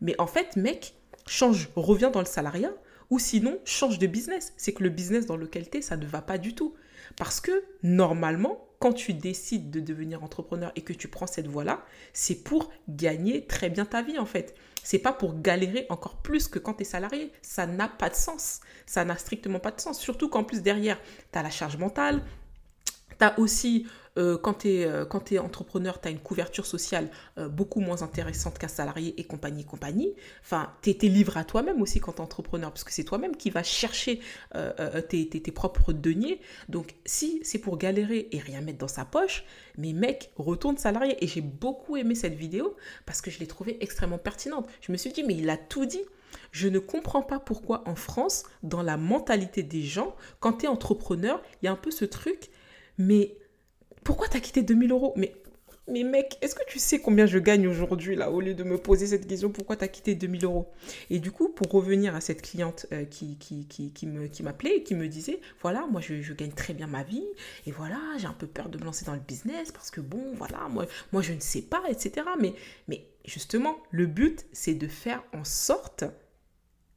mais 0.00 0.18
en 0.18 0.26
fait, 0.26 0.56
mec, 0.56 0.94
change, 1.26 1.68
reviens 1.76 2.10
dans 2.10 2.20
le 2.20 2.26
salariat 2.26 2.72
ou 3.10 3.18
sinon 3.18 3.58
change 3.64 3.98
de 3.98 4.06
business. 4.06 4.52
C'est 4.56 4.72
que 4.72 4.82
le 4.82 4.88
business 4.88 5.26
dans 5.26 5.36
lequel 5.36 5.68
tu 5.68 5.78
es, 5.78 5.82
ça 5.82 5.96
ne 5.96 6.06
va 6.06 6.22
pas 6.22 6.38
du 6.38 6.54
tout. 6.54 6.74
Parce 7.16 7.40
que 7.40 7.64
normalement, 7.82 8.68
quand 8.78 8.92
tu 8.92 9.12
décides 9.12 9.70
de 9.70 9.80
devenir 9.80 10.24
entrepreneur 10.24 10.72
et 10.74 10.80
que 10.80 10.92
tu 10.92 11.08
prends 11.08 11.26
cette 11.26 11.48
voie-là, 11.48 11.84
c'est 12.12 12.36
pour 12.36 12.72
gagner 12.88 13.46
très 13.46 13.68
bien 13.68 13.84
ta 13.84 14.02
vie 14.02 14.18
en 14.18 14.26
fait. 14.26 14.54
C'est 14.82 14.98
pas 14.98 15.12
pour 15.12 15.40
galérer 15.40 15.86
encore 15.90 16.22
plus 16.22 16.48
que 16.48 16.58
quand 16.58 16.74
tu 16.74 16.82
es 16.82 16.86
salarié. 16.86 17.30
Ça 17.42 17.66
n'a 17.66 17.88
pas 17.88 18.08
de 18.08 18.14
sens. 18.14 18.60
Ça 18.86 19.04
n'a 19.04 19.16
strictement 19.18 19.60
pas 19.60 19.72
de 19.72 19.80
sens. 19.80 20.00
Surtout 20.00 20.28
qu'en 20.28 20.44
plus 20.44 20.62
derrière, 20.62 20.98
tu 21.32 21.38
as 21.38 21.42
la 21.42 21.50
charge 21.50 21.76
mentale, 21.76 22.22
tu 23.18 23.24
as 23.24 23.38
aussi 23.38 23.86
euh, 24.18 24.36
quand 24.36 24.54
tu 24.54 24.68
es, 24.68 24.86
euh, 24.86 25.04
entrepreneur, 25.40 26.00
tu 26.00 26.08
as 26.08 26.10
une 26.10 26.20
couverture 26.20 26.66
sociale 26.66 27.10
euh, 27.38 27.48
beaucoup 27.48 27.80
moins 27.80 28.02
intéressante 28.02 28.58
qu'un 28.58 28.68
salarié 28.68 29.14
et 29.18 29.24
compagnie, 29.24 29.64
compagnie. 29.64 30.14
Enfin, 30.42 30.72
tu 30.82 30.90
es, 30.90 31.36
à 31.36 31.44
toi-même 31.44 31.80
aussi 31.80 32.00
quand 32.00 32.12
tu 32.12 32.18
es 32.18 32.22
entrepreneur, 32.22 32.70
parce 32.70 32.84
que 32.84 32.92
c'est 32.92 33.04
toi-même 33.04 33.36
qui 33.36 33.50
vas 33.50 33.62
chercher 33.62 34.20
tes, 35.08 35.28
tes, 35.28 35.52
propres 35.52 35.92
deniers. 35.92 36.40
Donc, 36.68 36.94
si 37.04 37.40
c'est 37.44 37.58
pour 37.58 37.78
galérer 37.78 38.28
et 38.32 38.38
rien 38.38 38.60
mettre 38.60 38.78
dans 38.78 38.88
sa 38.88 39.04
poche, 39.04 39.44
mais 39.78 39.92
mec, 39.92 40.32
retourne 40.36 40.76
salarié. 40.76 41.22
Et 41.22 41.26
j'ai 41.26 41.40
beaucoup 41.40 41.96
aimé 41.96 42.14
cette 42.14 42.34
vidéo 42.34 42.76
parce 43.06 43.20
que 43.20 43.30
je 43.30 43.38
l'ai 43.38 43.46
trouvée 43.46 43.78
extrêmement 43.80 44.18
pertinente. 44.18 44.68
Je 44.80 44.92
me 44.92 44.96
suis 44.96 45.12
dit, 45.12 45.22
mais 45.22 45.34
il 45.34 45.48
a 45.50 45.56
tout 45.56 45.86
dit. 45.86 46.02
Je 46.52 46.68
ne 46.68 46.78
comprends 46.78 47.22
pas 47.22 47.38
pourquoi 47.38 47.88
en 47.88 47.94
France, 47.94 48.44
dans 48.62 48.82
la 48.82 48.96
mentalité 48.96 49.62
des 49.62 49.82
gens, 49.82 50.14
quand 50.40 50.54
tu 50.54 50.64
es 50.66 50.68
entrepreneur, 50.68 51.42
il 51.62 51.66
y 51.66 51.68
a 51.68 51.72
un 51.72 51.76
peu 51.76 51.90
ce 51.90 52.04
truc, 52.04 52.50
mais 52.98 53.36
pourquoi 54.04 54.28
t'as 54.28 54.40
quitté 54.40 54.62
2000 54.62 54.92
euros? 54.92 55.12
Mais 55.16 55.34
mais 55.90 56.04
mec, 56.04 56.38
est-ce 56.40 56.54
que 56.54 56.64
tu 56.68 56.78
sais 56.78 57.00
combien 57.00 57.26
je 57.26 57.38
gagne 57.38 57.66
aujourd'hui 57.66 58.14
là 58.14 58.30
au 58.30 58.40
lieu 58.40 58.54
de 58.54 58.62
me 58.62 58.78
poser 58.78 59.08
cette 59.08 59.26
question 59.26 59.50
pourquoi 59.50 59.76
tu 59.76 59.84
as 59.84 59.88
quitté 59.88 60.14
2000 60.14 60.44
euros? 60.44 60.70
Et 61.10 61.18
du 61.18 61.32
coup, 61.32 61.48
pour 61.48 61.68
revenir 61.70 62.14
à 62.14 62.20
cette 62.20 62.42
cliente 62.42 62.86
euh, 62.92 63.04
qui, 63.04 63.36
qui, 63.38 63.66
qui, 63.66 63.92
qui, 63.92 64.06
me, 64.06 64.28
qui 64.28 64.42
m'appelait 64.42 64.76
et 64.76 64.82
qui 64.84 64.94
me 64.94 65.08
disait 65.08 65.40
voilà, 65.60 65.86
moi 65.90 66.00
je, 66.00 66.32
gagne 66.32 66.52
très 66.52 66.74
bien 66.74 66.86
ma 66.86 67.02
vie 67.02 67.24
et 67.66 67.72
voilà, 67.72 67.98
j'ai 68.18 68.26
un 68.26 68.32
peu 68.32 68.46
peur 68.46 68.68
de 68.68 68.78
me 68.78 68.84
lancer 68.84 69.04
dans 69.04 69.14
le 69.14 69.20
business 69.20 69.72
parce 69.72 69.90
que 69.90 70.00
bon, 70.00 70.32
voilà, 70.36 70.68
moi, 70.68 70.86
moi 71.12 71.22
je 71.22 71.32
ne 71.32 71.40
sais 71.40 71.62
pas, 71.62 71.82
etc. 71.88 72.26
Mais 72.86 73.06
justement, 73.24 73.76
le 73.90 74.06
but 74.06 74.46
c'est 74.52 74.74
de 74.74 74.86
faire 74.86 75.24
en 75.32 75.44
sorte 75.44 76.04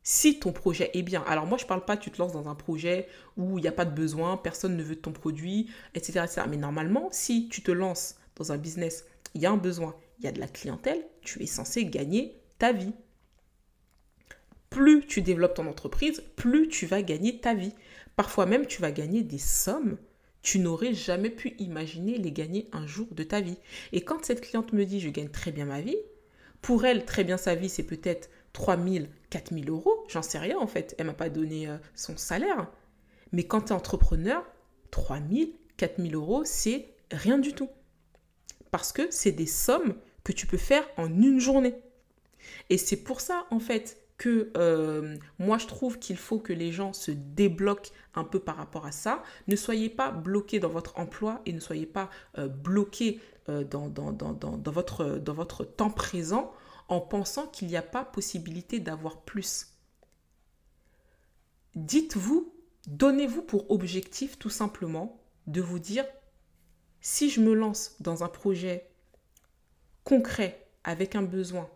si 0.04 0.40
ton 0.40 0.52
projet 0.52 0.92
est 0.94 1.02
bien. 1.02 1.24
Alors 1.28 1.46
moi, 1.46 1.58
je 1.58 1.64
ne 1.64 1.68
parle 1.68 1.86
pas, 1.86 1.98
tu 1.98 2.12
te 2.12 2.18
lances 2.18 2.34
dans 2.34 2.48
un 2.48 2.56
projet 2.56 3.08
où 3.38 3.58
il 3.58 3.62
n'y 3.62 3.68
a 3.68 3.74
pas 3.74 3.86
de 3.86 3.96
besoin, 3.96 4.38
personne 4.38 4.76
ne 4.76 4.84
veut 4.84 4.96
ton 4.96 5.12
produit, 5.12 5.70
etc., 5.96 6.20
etc. 6.24 6.42
Mais 6.50 6.58
normalement, 6.58 7.10
si 7.12 7.48
tu 7.50 7.62
te 7.62 7.72
lances 7.72 8.16
dans 8.36 8.52
un 8.52 8.58
business, 8.58 9.06
il 9.34 9.42
y 9.42 9.46
a 9.46 9.52
un 9.52 9.58
besoin, 9.58 9.96
il 10.20 10.26
y 10.26 10.28
a 10.28 10.32
de 10.32 10.40
la 10.40 10.48
clientèle, 10.48 11.04
tu 11.22 11.42
es 11.42 11.48
censé 11.48 11.86
gagner 11.86 12.40
ta 12.60 12.74
vie. 12.74 12.94
Plus 14.70 15.06
tu 15.06 15.22
développes 15.22 15.56
ton 15.56 15.68
entreprise, 15.68 16.24
plus 16.36 16.68
tu 16.68 16.86
vas 16.86 17.02
gagner 17.02 17.40
ta 17.40 17.54
vie. 17.54 17.74
Parfois 18.16 18.46
même, 18.46 18.66
tu 18.66 18.82
vas 18.82 18.92
gagner 18.92 19.24
des 19.24 19.38
sommes 19.38 19.98
tu 20.44 20.60
n'aurais 20.60 20.94
jamais 20.94 21.30
pu 21.30 21.56
imaginer 21.58 22.18
les 22.18 22.32
gagner 22.32 22.68
un 22.74 22.86
jour 22.86 23.08
de 23.12 23.24
ta 23.24 23.42
vie. 23.42 23.58
Et 23.94 24.02
quand 24.02 24.26
cette 24.26 24.42
cliente 24.42 24.74
me 24.74 24.86
dit 24.86 25.00
je 25.00 25.10
gagne 25.10 25.30
très 25.30 25.52
bien 25.52 25.66
ma 25.66 25.82
vie, 25.82 25.98
pour 26.62 26.86
elle, 26.86 27.06
très 27.06 27.24
bien 27.24 27.38
sa 27.38 27.56
vie, 27.56 27.70
c'est 27.70 27.84
peut-être 27.84 28.30
3 28.54 28.78
000, 28.78 29.06
4 29.30 29.54
000 29.54 29.66
euros, 29.70 30.06
j'en 30.08 30.22
sais 30.22 30.40
rien 30.40 30.58
en 30.60 30.68
fait. 30.68 30.96
Elle 30.98 31.08
m'a 31.08 31.14
pas 31.14 31.30
donné 31.30 31.68
euh, 31.68 31.78
son 31.96 32.18
salaire. 32.18 32.68
Mais 33.32 33.44
quand 33.44 33.62
tu 33.62 33.68
es 33.70 33.72
entrepreneur, 33.72 34.44
3 34.92 35.18
000, 35.32 35.52
4 35.78 36.02
000 36.02 36.14
euros, 36.14 36.44
c'est 36.46 36.88
rien 37.12 37.38
du 37.40 37.54
tout. 37.54 37.70
Parce 38.72 38.92
que 38.92 39.08
c'est 39.10 39.32
des 39.32 39.48
sommes 39.48 39.96
que 40.24 40.32
tu 40.32 40.48
peux 40.48 40.58
faire 40.58 40.88
en 40.98 41.08
une 41.08 41.40
journée. 41.40 41.76
Et 42.70 42.78
c'est 42.78 42.98
pour 42.98 43.22
ça, 43.22 43.46
en 43.52 43.60
fait, 43.60 44.04
que 44.18 44.52
euh, 44.58 45.18
moi 45.40 45.58
je 45.58 45.68
trouve 45.68 46.00
qu'il 46.00 46.18
faut 46.18 46.40
que 46.40 46.54
les 46.54 46.72
gens 46.72 46.94
se 46.94 47.12
débloquent 47.12 47.92
un 48.16 48.24
peu 48.24 48.40
par 48.40 48.58
rapport 48.58 48.86
à 48.86 48.92
ça. 48.92 49.24
Ne 49.48 49.56
soyez 49.56 49.90
pas 49.90 50.12
bloqués 50.12 50.60
dans 50.60 50.70
votre 50.70 50.98
emploi 51.00 51.42
et 51.46 51.54
ne 51.54 51.60
soyez 51.60 51.86
pas 51.86 52.10
euh, 52.38 52.48
bloqués 52.48 53.20
euh, 53.50 53.64
dans, 53.64 53.90
dans, 53.90 54.72
votre, 54.72 55.18
dans 55.18 55.34
votre 55.34 55.66
temps 55.66 55.90
présent 55.90 56.54
en 56.88 57.00
pensant 57.00 57.48
qu'il 57.48 57.68
n'y 57.68 57.76
a 57.76 57.82
pas 57.82 58.06
possibilité 58.06 58.80
d'avoir 58.80 59.22
plus. 59.22 59.68
Dites-vous, 61.76 62.54
donnez-vous 62.88 63.42
pour 63.42 63.72
objectif 63.72 64.38
tout 64.38 64.50
simplement 64.50 65.20
de 65.48 65.62
vous 65.62 65.80
dire, 65.80 66.06
si 67.02 67.30
je 67.30 67.42
me 67.42 67.54
lance 67.54 67.96
dans 68.00 68.24
un 68.24 68.30
projet 68.30 68.88
concret, 70.04 70.68
avec 70.84 71.16
un 71.16 71.22
besoin, 71.22 71.70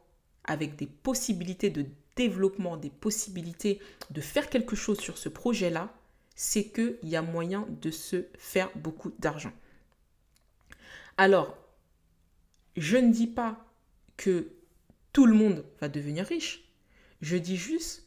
avec 0.44 0.76
des 0.76 0.88
possibilités 0.88 1.70
de 1.70 1.86
développement, 2.16 2.78
des 2.78 2.90
possibilités 2.90 3.80
de 4.10 4.22
faire 4.22 4.50
quelque 4.50 4.76
chose 4.76 5.00
sur 5.00 5.18
ce 5.18 5.30
projet-là, 5.30 5.94
c'est 6.36 6.66
qu'il 6.66 6.98
y 7.04 7.16
a 7.16 7.22
moyen 7.22 7.66
de 7.82 7.90
se 7.90 8.26
faire 8.38 8.70
beaucoup 8.76 9.12
d'argent. 9.20 9.52
Alors, 11.18 11.58
je 12.76 12.98
ne 12.98 13.12
dis 13.12 13.28
pas 13.28 13.66
que 14.18 14.52
tout 15.18 15.26
le 15.26 15.34
monde 15.34 15.66
va 15.82 15.90
devenir 15.90 16.28
riche. 16.28 16.72
Je 17.22 17.38
dis 17.38 17.58
juste 17.58 18.06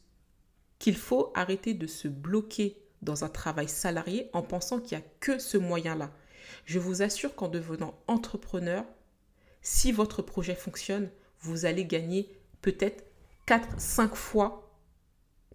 qu'il 0.78 0.96
faut 0.96 1.32
arrêter 1.34 1.74
de 1.74 1.88
se 1.88 2.06
bloquer 2.06 2.80
dans 3.02 3.24
un 3.24 3.28
travail 3.28 3.68
salarié 3.68 4.30
en 4.32 4.42
pensant 4.42 4.78
qu'il 4.78 4.96
n'y 4.96 5.02
a 5.02 5.06
que 5.18 5.40
ce 5.40 5.58
moyen-là. 5.58 6.12
Je 6.66 6.78
vous 6.78 7.02
assure 7.02 7.34
qu'en 7.34 7.48
devenant 7.48 7.98
entrepreneur, 8.06 8.84
si 9.60 9.90
votre 9.90 10.22
projet 10.22 10.54
fonctionne, 10.54 11.10
vous 11.40 11.64
allez 11.64 11.84
gagner 11.84 12.30
peut-être 12.62 13.02
4, 13.46 13.80
5 13.80 14.14
fois, 14.14 14.72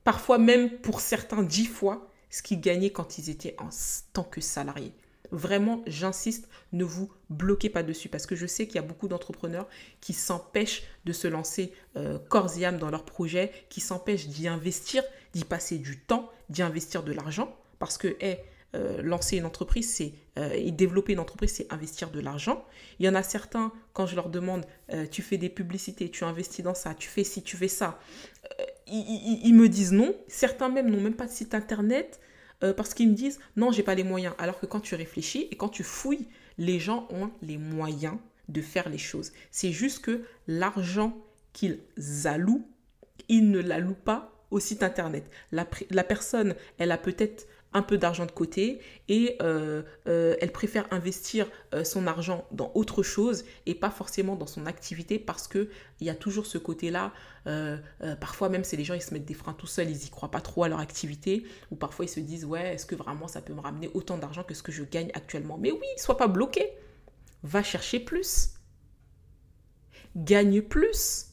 parfois 0.04 0.38
même 0.38 0.70
pour 0.82 1.00
certains 1.00 1.42
10 1.42 1.68
fois 1.68 2.12
ce 2.30 2.42
qu'ils 2.42 2.60
gagnaient 2.60 2.92
quand 2.92 3.18
ils 3.18 3.30
étaient 3.30 3.56
en 3.60 3.70
tant 4.12 4.26
que 4.26 4.42
salariés. 4.42 4.94
Vraiment, 5.32 5.82
j'insiste, 5.88 6.48
ne 6.74 6.84
vous 6.84 7.12
bloquez 7.30 7.70
pas 7.70 7.84
dessus 7.84 8.10
parce 8.10 8.26
que 8.26 8.36
je 8.36 8.46
sais 8.46 8.68
qu'il 8.68 8.76
y 8.76 8.80
a 8.80 8.88
beaucoup 8.88 9.08
d'entrepreneurs 9.08 9.68
qui 10.02 10.14
s'empêchent 10.14 10.84
de 11.06 11.14
se 11.14 11.28
lancer 11.28 11.74
euh, 11.96 12.20
corps 12.30 12.58
et 12.58 12.66
âme 12.66 12.78
dans 12.78 12.90
leur 12.90 13.06
projet, 13.06 13.52
qui 13.70 13.82
s'empêchent 13.82 14.28
d'y 14.28 14.48
investir, 14.48 15.04
d'y 15.34 15.46
passer 15.46 15.78
du 15.78 16.00
temps, 16.00 16.32
d'y 16.50 16.62
investir 16.62 17.04
de 17.04 17.12
l'argent 17.12 17.56
parce 17.80 17.98
que, 17.98 18.16
euh, 18.76 19.02
lancer 19.02 19.38
une 19.38 19.46
entreprise, 19.46 19.90
c'est 19.94 20.14
euh, 20.38 20.52
et 20.54 20.72
développer 20.72 21.14
une 21.14 21.20
entreprise, 21.20 21.52
c'est 21.52 21.72
investir 21.72 22.10
de 22.10 22.20
l'argent. 22.20 22.66
Il 23.00 23.06
y 23.06 23.10
en 23.10 23.16
a 23.16 23.24
certains, 23.24 23.72
quand 23.94 24.06
je 24.06 24.16
leur 24.16 24.30
demande, 24.30 24.66
euh, 24.92 25.06
tu 25.10 25.22
fais 25.22 25.38
des 25.38 25.50
publicités, 25.50 26.10
tu 26.10 26.26
investis 26.26 26.64
dans 26.64 26.74
ça, 26.74 26.94
tu 26.94 27.08
fais 27.08 27.24
ci, 27.24 27.42
tu 27.42 27.56
fais 27.56 27.70
ça, 27.70 28.00
ils, 28.88 29.42
ils, 29.46 29.54
me 29.54 29.70
disent 29.70 29.94
non. 29.94 30.14
Certains 30.28 30.70
même 30.70 30.90
n'ont 30.90 31.00
même 31.00 31.16
pas 31.16 31.26
de 31.26 31.32
site 31.32 31.54
internet 31.54 32.20
parce 32.60 32.94
qu'ils 32.94 33.10
me 33.10 33.16
disent 33.16 33.40
non, 33.56 33.72
j'ai 33.72 33.84
pas 33.84 33.96
les 33.96 34.04
moyens. 34.04 34.34
Alors 34.38 34.60
que 34.60 34.66
quand 34.66 34.80
tu 34.80 34.96
réfléchis 34.96 35.48
et 35.52 35.56
quand 35.56 35.70
tu 35.70 35.84
fouilles, 35.84 36.28
les 36.58 36.80
gens 36.80 37.08
ont 37.12 37.30
les 37.42 37.58
moyens 37.58 38.18
de 38.50 38.62
faire 38.62 38.90
les 38.90 38.98
choses. 38.98 39.32
C'est 39.52 39.72
juste 39.72 40.04
que 40.04 40.24
l'argent 40.48 41.18
qu'ils 41.54 41.80
allouent, 42.26 42.68
ils 43.30 43.50
ne 43.50 43.60
l'allouent 43.60 43.94
pas 43.94 44.32
au 44.52 44.60
site 44.60 44.84
internet. 44.84 45.30
La, 45.52 45.68
la 45.90 46.04
personne, 46.04 46.56
elle 46.78 46.92
a 46.92 46.98
peut-être 46.98 47.48
un 47.76 47.82
peu 47.82 47.98
d'argent 47.98 48.26
de 48.26 48.32
côté 48.32 48.80
et 49.10 49.36
euh, 49.42 49.84
euh, 50.08 50.36
elle 50.40 50.54
préfère 50.54 50.88
investir 50.92 51.46
euh, 51.74 51.84
son 51.84 52.08
argent 52.08 52.48
dans 52.52 52.72
autre 52.74 53.04
chose 53.04 53.44
et 53.66 53.76
pas 53.76 53.92
forcément 53.92 54.38
dans 54.38 54.48
son 54.48 54.66
activité 54.66 55.20
parce 55.20 55.48
que 55.48 55.70
il 56.00 56.08
y 56.08 56.10
a 56.10 56.16
toujours 56.16 56.46
ce 56.46 56.58
côté-là. 56.58 57.12
parfois 58.22 58.50
même 58.50 58.64
c'est 58.64 58.78
les 58.78 58.86
gens 58.86 58.96
ils 58.96 59.02
se 59.02 59.14
mettent 59.14 59.26
des 59.26 59.34
freins 59.34 59.54
tout 59.54 59.68
seuls, 59.68 59.90
ils 59.90 60.06
y 60.06 60.10
croient 60.10 60.32
pas 60.32 60.42
trop 60.42 60.64
à 60.64 60.70
leur 60.70 60.80
activité 60.80 61.46
ou 61.70 61.76
parfois 61.76 62.06
ils 62.06 62.10
se 62.10 62.22
disent 62.22 62.46
ouais 62.46 62.74
est-ce 62.74 62.86
que 62.86 62.96
vraiment 62.96 63.28
ça 63.28 63.42
peut 63.42 63.54
me 63.54 63.60
ramener 63.62 63.90
autant 63.94 64.18
d'argent 64.18 64.44
que 64.44 64.54
ce 64.54 64.64
que 64.64 64.72
je 64.72 64.84
gagne 64.84 65.12
actuellement? 65.14 65.58
Mais 65.58 65.72
oui, 65.72 65.88
sois 65.98 66.18
pas 66.18 66.28
bloqué, 66.28 66.72
va 67.44 67.62
chercher 67.62 68.00
plus, 68.00 68.54
gagne 70.16 70.62
plus. 70.62 71.28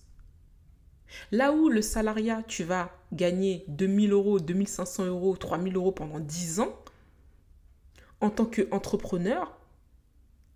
Là 1.30 1.52
où 1.52 1.68
le 1.68 1.82
salariat, 1.82 2.42
tu 2.48 2.64
vas 2.64 2.90
gagner 3.12 3.64
2000 3.68 4.12
euros, 4.12 4.40
2500 4.40 5.06
euros, 5.06 5.36
3000 5.36 5.76
euros 5.76 5.92
pendant 5.92 6.18
10 6.18 6.60
ans, 6.60 6.74
en 8.20 8.30
tant 8.30 8.46
qu'entrepreneur, 8.46 9.58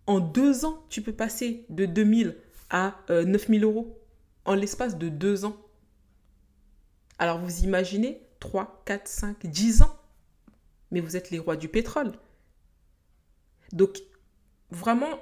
en 0.07 0.21
deux 0.21 0.65
ans, 0.65 0.85
tu 0.89 1.03
peux 1.03 1.13
passer 1.13 1.67
de 1.69 1.85
2000 1.85 2.37
à 2.71 2.97
9000 3.11 3.65
euh, 3.65 3.67
euros 3.67 3.99
en 4.45 4.55
l'espace 4.55 4.97
de 4.97 5.09
deux 5.09 5.45
ans. 5.45 5.57
Alors 7.19 7.39
vous 7.39 7.65
imaginez 7.65 8.21
3, 8.41 8.83
4, 8.85 9.09
5, 9.09 9.47
10 9.47 9.83
ans. 9.83 9.97
Mais 10.91 11.01
vous 11.01 11.17
êtes 11.17 11.31
les 11.31 11.39
rois 11.39 11.57
du 11.57 11.69
pétrole. 11.69 12.13
Donc 13.73 14.01
vraiment, 14.71 15.19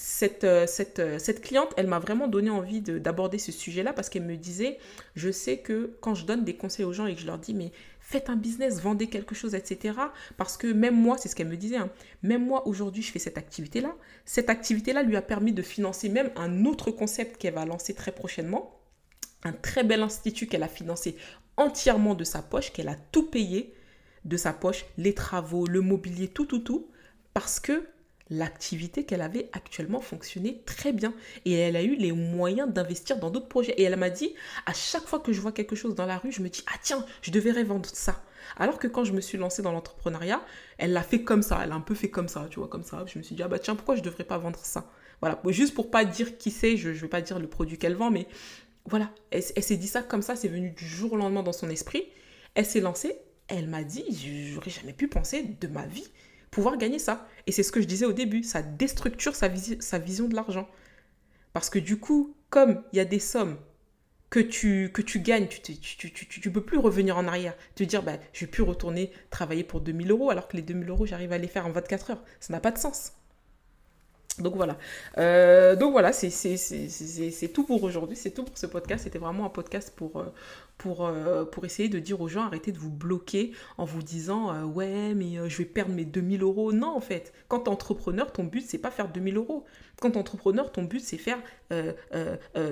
cette, 0.00 0.44
euh, 0.44 0.66
euh, 0.98 1.18
cette, 1.18 1.42
cliente, 1.42 1.74
elle 1.76 1.86
m'a 1.86 1.98
vraiment 1.98 2.26
donné 2.26 2.48
envie 2.48 2.80
d'aborder 2.80 3.36
ce 3.36 3.52
sujet-là 3.52 3.92
parce 3.92 4.08
qu'elle 4.08 4.24
me 4.24 4.36
disait, 4.36 4.78
je 5.14 5.30
sais 5.30 5.58
que 5.58 5.94
quand 6.00 6.14
je 6.14 6.24
donne 6.24 6.42
des 6.42 6.56
conseils 6.56 6.86
aux 6.86 6.92
gens 6.94 7.04
et 7.04 7.14
que 7.14 7.20
je 7.20 7.26
leur 7.26 7.38
dis, 7.38 7.52
mais 7.52 7.70
faites 8.00 8.30
un 8.30 8.36
business, 8.36 8.80
vendez 8.80 9.08
quelque 9.08 9.34
chose, 9.34 9.54
etc. 9.54 9.98
Parce 10.38 10.56
que 10.56 10.68
même 10.68 10.96
moi, 10.96 11.18
c'est 11.18 11.28
ce 11.28 11.36
qu'elle 11.36 11.48
me 11.48 11.56
disait, 11.56 11.76
hein, 11.76 11.90
même 12.22 12.46
moi 12.46 12.66
aujourd'hui, 12.66 13.02
je 13.02 13.12
fais 13.12 13.18
cette 13.18 13.36
activité-là. 13.36 13.94
Cette 14.24 14.48
activité-là 14.48 15.02
lui 15.02 15.16
a 15.16 15.22
permis 15.22 15.52
de 15.52 15.60
financer 15.60 16.08
même 16.08 16.30
un 16.34 16.64
autre 16.64 16.90
concept 16.90 17.36
qu'elle 17.36 17.54
va 17.54 17.66
lancer 17.66 17.92
très 17.92 18.12
prochainement. 18.12 18.80
Un 19.44 19.52
très 19.52 19.84
bel 19.84 20.02
institut 20.02 20.46
qu'elle 20.46 20.62
a 20.62 20.68
financé 20.68 21.16
entièrement 21.58 22.14
de 22.14 22.24
sa 22.24 22.40
poche, 22.40 22.72
qu'elle 22.72 22.88
a 22.88 22.96
tout 23.12 23.30
payé 23.30 23.74
de 24.24 24.38
sa 24.38 24.54
poche, 24.54 24.86
les 24.96 25.12
travaux, 25.12 25.66
le 25.66 25.82
mobilier, 25.82 26.28
tout, 26.28 26.46
tout, 26.46 26.60
tout. 26.60 26.88
Parce 27.34 27.60
que 27.60 27.84
l'activité 28.30 29.04
qu'elle 29.04 29.22
avait 29.22 29.50
actuellement 29.52 30.00
fonctionnait 30.00 30.62
très 30.64 30.92
bien 30.92 31.12
et 31.44 31.54
elle 31.54 31.76
a 31.76 31.82
eu 31.82 31.96
les 31.96 32.12
moyens 32.12 32.72
d'investir 32.72 33.18
dans 33.18 33.30
d'autres 33.30 33.48
projets. 33.48 33.72
Et 33.72 33.82
elle 33.82 33.96
m'a 33.96 34.10
dit, 34.10 34.34
à 34.66 34.72
chaque 34.72 35.06
fois 35.06 35.18
que 35.18 35.32
je 35.32 35.40
vois 35.40 35.52
quelque 35.52 35.76
chose 35.76 35.94
dans 35.94 36.06
la 36.06 36.18
rue, 36.18 36.32
je 36.32 36.40
me 36.40 36.48
dis, 36.48 36.62
ah 36.68 36.78
tiens, 36.82 37.04
je 37.22 37.30
devrais 37.30 37.64
vendre 37.64 37.88
ça. 37.92 38.22
Alors 38.56 38.78
que 38.78 38.88
quand 38.88 39.04
je 39.04 39.12
me 39.12 39.20
suis 39.20 39.36
lancée 39.36 39.62
dans 39.62 39.72
l'entrepreneuriat, 39.72 40.42
elle 40.78 40.92
l'a 40.92 41.02
fait 41.02 41.22
comme 41.22 41.42
ça, 41.42 41.60
elle 41.62 41.72
a 41.72 41.74
un 41.74 41.80
peu 41.80 41.94
fait 41.94 42.10
comme 42.10 42.28
ça, 42.28 42.46
tu 42.50 42.58
vois, 42.58 42.68
comme 42.68 42.84
ça. 42.84 43.04
Je 43.06 43.18
me 43.18 43.22
suis 43.22 43.34
dit, 43.34 43.42
ah 43.42 43.48
bah 43.48 43.58
tiens, 43.58 43.74
pourquoi 43.74 43.96
je 43.96 44.02
devrais 44.02 44.24
pas 44.24 44.38
vendre 44.38 44.60
ça? 44.62 44.90
Voilà, 45.20 45.40
juste 45.48 45.74
pour 45.74 45.90
pas 45.90 46.04
dire 46.04 46.38
qui 46.38 46.50
c'est, 46.50 46.76
je 46.76 46.88
ne 46.88 46.94
vais 46.94 47.08
pas 47.08 47.20
dire 47.20 47.38
le 47.38 47.46
produit 47.46 47.78
qu'elle 47.78 47.94
vend, 47.94 48.10
mais 48.10 48.26
voilà, 48.86 49.10
elle, 49.30 49.42
elle 49.54 49.62
s'est 49.62 49.76
dit 49.76 49.88
ça 49.88 50.02
comme 50.02 50.22
ça, 50.22 50.34
c'est 50.36 50.48
venu 50.48 50.70
du 50.70 50.86
jour 50.86 51.12
au 51.12 51.16
lendemain 51.16 51.42
dans 51.42 51.52
son 51.52 51.68
esprit. 51.68 52.04
Elle 52.54 52.64
s'est 52.64 52.80
lancée, 52.80 53.14
elle 53.48 53.68
m'a 53.68 53.84
dit, 53.84 54.04
j'aurais 54.54 54.70
jamais 54.70 54.94
pu 54.94 55.08
penser 55.08 55.42
de 55.60 55.68
ma 55.68 55.86
vie 55.86 56.08
pouvoir 56.50 56.76
gagner 56.76 56.98
ça. 56.98 57.28
Et 57.46 57.52
c'est 57.52 57.62
ce 57.62 57.72
que 57.72 57.80
je 57.80 57.86
disais 57.86 58.06
au 58.06 58.12
début, 58.12 58.42
ça 58.42 58.62
déstructure 58.62 59.34
sa, 59.34 59.48
sa 59.80 59.98
vision 59.98 60.28
de 60.28 60.34
l'argent. 60.34 60.68
Parce 61.52 61.70
que 61.70 61.78
du 61.78 61.98
coup, 61.98 62.34
comme 62.48 62.82
il 62.92 62.96
y 62.96 63.00
a 63.00 63.04
des 63.04 63.18
sommes 63.18 63.58
que 64.30 64.40
tu, 64.40 64.90
que 64.92 65.02
tu 65.02 65.20
gagnes, 65.20 65.48
tu 65.48 65.72
ne 65.72 66.08
tu, 66.08 66.50
peux 66.52 66.62
plus 66.62 66.78
revenir 66.78 67.18
en 67.18 67.26
arrière. 67.26 67.56
Te 67.74 67.82
dire, 67.82 68.02
bah, 68.02 68.18
je 68.32 68.44
vais 68.44 68.50
plus 68.50 68.62
retourner 68.62 69.12
travailler 69.30 69.64
pour 69.64 69.80
2000 69.80 70.10
euros 70.10 70.30
alors 70.30 70.46
que 70.48 70.56
les 70.56 70.62
2000 70.62 70.88
euros, 70.88 71.06
j'arrive 71.06 71.32
à 71.32 71.38
les 71.38 71.48
faire 71.48 71.66
en 71.66 71.72
24 71.72 72.12
heures. 72.12 72.24
Ça 72.38 72.52
n'a 72.52 72.60
pas 72.60 72.70
de 72.70 72.78
sens. 72.78 73.12
Donc 74.40 74.56
voilà. 74.56 74.78
Euh, 75.18 75.76
donc 75.76 75.92
voilà, 75.92 76.12
c'est 76.12 77.48
tout 77.52 77.64
pour 77.64 77.82
aujourd'hui. 77.82 78.16
C'est 78.16 78.30
tout 78.30 78.44
pour 78.44 78.56
ce 78.56 78.66
podcast. 78.66 79.04
C'était 79.04 79.18
vraiment 79.18 79.44
un 79.44 79.50
podcast 79.50 79.92
pour, 79.94 80.20
euh, 80.20 80.26
euh, 80.86 81.44
essayer 81.62 81.88
de 81.88 81.98
dire 81.98 82.20
aux 82.20 82.28
gens 82.28 82.42
arrêtez 82.42 82.72
de 82.72 82.78
vous 82.78 82.90
bloquer 82.90 83.52
en 83.78 83.84
vous 83.84 84.02
disant 84.02 84.64
ouais, 84.64 85.14
mais 85.14 85.48
je 85.48 85.58
vais 85.58 85.64
perdre 85.64 85.92
mes 85.94 86.04
2000 86.04 86.42
euros. 86.42 86.72
Non, 86.72 86.96
en 86.96 87.00
fait, 87.00 87.32
quand 87.48 87.60
tu 87.60 87.64
es 87.66 87.68
entrepreneur, 87.68 88.32
ton 88.32 88.44
but, 88.44 88.62
c'est 88.62 88.78
pas 88.78 88.90
faire 88.90 89.08
2000 89.08 89.36
euros. 89.36 89.64
Quand 90.00 90.10
tu 90.10 90.16
es 90.16 90.20
entrepreneur, 90.20 90.72
ton 90.72 90.84
but, 90.84 91.00
c'est 91.00 91.18
faire 91.18 91.38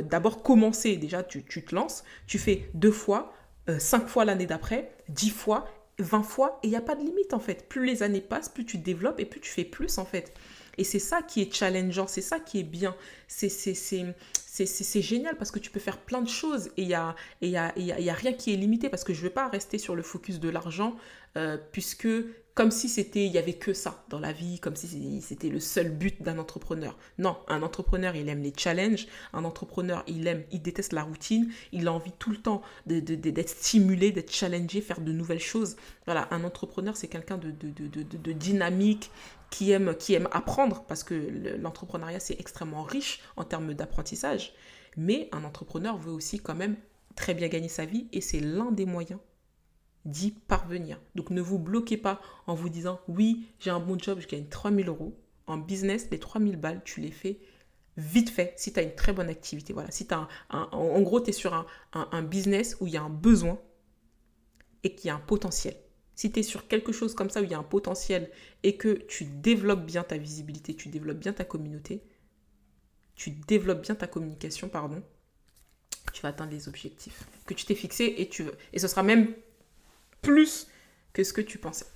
d'abord 0.04 0.42
commencer. 0.42 0.96
Déjà, 0.96 1.22
tu, 1.22 1.44
tu, 1.44 1.64
te 1.64 1.74
lances, 1.74 2.04
tu 2.26 2.38
fais 2.38 2.70
deux 2.74 2.92
fois, 2.92 3.32
cinq 3.78 4.08
fois 4.08 4.24
l'année 4.24 4.46
d'après, 4.46 4.90
dix 5.08 5.30
fois, 5.30 5.66
20 5.98 6.22
fois, 6.22 6.58
et 6.62 6.68
il 6.68 6.70
n'y 6.70 6.76
a 6.76 6.80
pas 6.80 6.94
de 6.94 7.02
limite 7.02 7.34
en 7.34 7.40
fait. 7.40 7.68
Plus 7.68 7.84
les 7.84 8.02
années 8.02 8.20
passent, 8.20 8.48
plus 8.48 8.64
tu 8.64 8.78
développes 8.78 9.20
et 9.20 9.24
plus 9.24 9.40
tu 9.40 9.50
fais 9.50 9.64
plus 9.64 9.98
en 9.98 10.04
fait. 10.04 10.32
Et 10.78 10.84
c'est 10.84 11.00
ça 11.00 11.22
qui 11.22 11.42
est 11.42 11.52
challengeant, 11.52 12.06
c'est 12.06 12.22
ça 12.22 12.38
qui 12.40 12.60
est 12.60 12.64
bien. 12.64 12.94
C'est 13.26 15.02
génial 15.02 15.36
parce 15.36 15.50
que 15.50 15.58
tu 15.58 15.70
peux 15.70 15.80
faire 15.80 15.98
plein 15.98 16.22
de 16.22 16.28
choses 16.28 16.70
et 16.76 16.82
il 16.82 16.88
n'y 16.88 16.94
a, 16.94 17.14
rien 17.42 18.32
qui 18.32 18.54
est 18.54 18.56
limité 18.56 18.88
parce 18.88 19.04
que 19.04 19.12
je 19.12 19.18
ne 19.18 19.24
vais 19.24 19.34
pas 19.34 19.48
rester 19.48 19.76
sur 19.76 19.96
le 19.96 20.02
focus 20.02 20.40
de 20.40 20.48
l'argent 20.48 20.96
euh, 21.36 21.58
puisque 21.72 22.08
comme 22.58 22.72
si 22.72 22.88
c'était 22.88 23.24
il 23.24 23.30
y 23.30 23.38
avait 23.38 23.52
que 23.52 23.72
ça 23.72 24.02
dans 24.08 24.18
la 24.18 24.32
vie, 24.32 24.58
comme 24.58 24.74
si 24.74 25.22
c'était 25.22 25.48
le 25.48 25.60
seul 25.60 25.90
but 25.90 26.20
d'un 26.24 26.38
entrepreneur. 26.38 26.98
Non, 27.16 27.36
un 27.46 27.62
entrepreneur, 27.62 28.16
il 28.16 28.28
aime 28.28 28.42
les 28.42 28.52
challenges, 28.56 29.06
un 29.32 29.44
entrepreneur, 29.44 30.02
il 30.08 30.26
aime, 30.26 30.42
il 30.50 30.60
déteste 30.60 30.92
la 30.92 31.04
routine, 31.04 31.52
il 31.70 31.86
a 31.86 31.92
envie 31.92 32.10
tout 32.18 32.32
le 32.32 32.36
temps 32.36 32.62
d'être 32.84 33.48
stimulé, 33.48 34.10
d'être 34.10 34.32
challengé, 34.32 34.80
faire 34.80 35.00
de 35.00 35.12
nouvelles 35.12 35.38
choses. 35.38 35.76
Voilà, 36.04 36.26
un 36.32 36.42
entrepreneur, 36.42 36.96
c'est 36.96 37.06
quelqu'un 37.06 37.38
de, 37.38 37.52
de, 37.52 38.32
dynamique, 38.32 39.12
qui 39.50 39.70
aime, 39.70 39.94
qui 39.94 40.14
aime 40.14 40.28
apprendre, 40.32 40.82
parce 40.88 41.04
que 41.04 41.14
l'entrepreneuriat, 41.60 42.18
c'est 42.18 42.40
extrêmement 42.40 42.82
riche 42.82 43.20
en 43.36 43.44
termes 43.44 43.72
d'apprentissage. 43.72 44.52
Mais 44.96 45.28
un 45.30 45.44
entrepreneur 45.44 45.96
veut 45.96 46.10
aussi 46.10 46.40
quand 46.40 46.56
même 46.56 46.74
très 47.14 47.34
bien 47.34 47.46
gagner 47.46 47.68
sa 47.68 47.84
vie 47.84 48.08
et 48.12 48.20
c'est 48.20 48.40
l'un 48.40 48.72
des 48.72 48.84
moyens 48.84 49.20
d'y 50.04 50.30
parvenir. 50.30 51.00
Donc 51.14 51.30
ne 51.30 51.40
vous 51.40 51.58
bloquez 51.58 51.96
pas 51.96 52.20
en 52.46 52.54
vous 52.54 52.68
disant 52.68 53.00
oui, 53.08 53.46
j'ai 53.60 53.70
un 53.70 53.80
bon 53.80 53.98
job, 53.98 54.20
je 54.20 54.28
gagne 54.28 54.46
3000 54.46 54.88
euros. 54.88 55.18
En 55.46 55.56
business, 55.56 56.08
les 56.10 56.18
3000 56.18 56.56
balles, 56.56 56.82
tu 56.84 57.00
les 57.00 57.10
fais 57.10 57.40
vite 57.98 58.30
fait 58.30 58.54
si 58.56 58.72
tu 58.72 58.78
as 58.78 58.82
une 58.82 58.94
très 58.94 59.12
bonne 59.12 59.28
activité. 59.28 59.72
Voilà, 59.72 59.90
si 59.90 60.06
un, 60.10 60.28
en 60.50 61.00
gros, 61.02 61.20
tu 61.20 61.30
es 61.30 61.32
sur 61.32 61.52
un, 61.52 61.66
un 61.92 62.22
business 62.22 62.76
où 62.80 62.86
il 62.86 62.92
y 62.92 62.96
a 62.96 63.02
un 63.02 63.10
besoin 63.10 63.58
et 64.84 64.94
qu'il 64.94 65.08
y 65.08 65.10
a 65.10 65.16
un 65.16 65.20
potentiel. 65.20 65.76
Si 66.14 66.32
tu 66.32 66.40
es 66.40 66.42
sur 66.42 66.68
quelque 66.68 66.92
chose 66.92 67.14
comme 67.14 67.30
ça 67.30 67.40
où 67.40 67.44
il 67.44 67.50
y 67.50 67.54
a 67.54 67.58
un 67.58 67.64
potentiel 67.64 68.30
et 68.62 68.76
que 68.76 68.92
tu 68.92 69.24
développes 69.24 69.84
bien 69.84 70.02
ta 70.02 70.16
visibilité, 70.16 70.74
tu 70.74 70.88
développes 70.88 71.18
bien 71.18 71.32
ta 71.32 71.44
communauté, 71.44 72.02
tu 73.14 73.30
développes 73.30 73.82
bien 73.82 73.94
ta 73.94 74.06
communication, 74.06 74.68
pardon, 74.68 75.02
tu 76.12 76.22
vas 76.22 76.30
atteindre 76.30 76.52
les 76.52 76.68
objectifs 76.68 77.24
que 77.46 77.54
tu 77.54 77.64
t'es 77.66 77.74
fixés 77.74 78.14
et, 78.18 78.28
tu, 78.28 78.44
et 78.72 78.78
ce 78.78 78.88
sera 78.88 79.02
même 79.02 79.34
plus 80.22 80.68
que 81.12 81.24
ce 81.24 81.32
que 81.32 81.40
tu 81.40 81.58
pensais. 81.58 81.86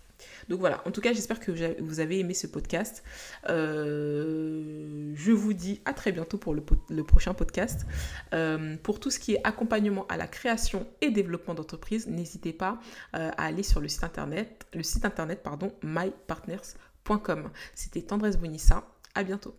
Donc 0.49 0.61
voilà, 0.61 0.83
en 0.87 0.91
tout 0.91 1.00
cas, 1.00 1.12
j'espère 1.12 1.41
que 1.41 1.81
vous 1.81 2.00
avez 2.00 2.19
aimé 2.19 2.35
ce 2.35 2.47
podcast. 2.47 3.02
Euh, 3.49 5.12
je 5.14 5.33
vous 5.33 5.52
dis 5.52 5.81
à 5.85 5.93
très 5.93 6.12
bientôt 6.12 6.38
pour 6.38 6.55
le, 6.55 6.62
prochain 7.05 7.35
podcast. 7.35 7.87
Euh, 8.35 8.76
pour 8.83 9.00
tout 9.00 9.11
ce 9.11 9.19
qui 9.19 9.35
est 9.35 9.41
accompagnement 9.45 10.07
à 10.09 10.17
la 10.17 10.26
création 10.26 10.87
et 11.00 11.11
développement 11.11 11.55
d'entreprise, 11.55 12.07
n'hésitez 12.07 12.52
pas 12.52 12.79
euh, 13.14 13.31
à 13.37 13.47
aller 13.47 13.62
sur 13.62 13.81
le 13.81 13.88
site 13.88 14.05
internet, 14.05 14.67
le 14.75 14.83
site 14.83 15.05
internet 15.05 15.43
pardon, 15.43 15.73
mypartners.com. 15.83 17.50
C'était 17.75 18.02
Tendresse 18.02 18.38
Bonissa. 18.38 18.87
À 19.14 19.25
bientôt. 19.25 19.55